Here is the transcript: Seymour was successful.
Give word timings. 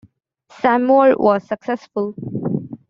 Seymour 0.51 1.15
was 1.19 1.43
successful. 1.47 2.15